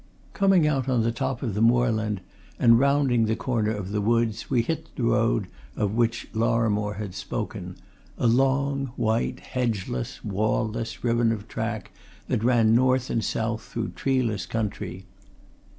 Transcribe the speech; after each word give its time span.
Coming 0.33 0.65
out 0.65 0.89
on 0.89 1.03
the 1.03 1.11
top 1.11 1.43
of 1.43 1.53
the 1.53 1.61
moorland, 1.61 2.21
and 2.57 2.79
rounding 2.79 3.25
the 3.25 3.35
corner 3.35 3.69
of 3.69 3.91
the 3.91 4.01
woods, 4.01 4.49
we 4.49 4.63
hit 4.63 4.87
the 4.95 5.03
road 5.03 5.45
of 5.75 5.93
which 5.93 6.27
Lorrimore 6.33 6.95
had 6.95 7.13
spoken 7.13 7.75
a 8.17 8.25
long, 8.25 8.87
white, 8.95 9.41
hedgeless, 9.41 10.25
wall 10.25 10.67
less 10.67 11.03
ribbon 11.03 11.31
of 11.31 11.47
track 11.47 11.91
that 12.29 12.43
ran 12.43 12.73
north 12.73 13.11
and 13.11 13.23
south 13.23 13.61
through 13.65 13.89
treeless 13.89 14.47
country. 14.47 15.05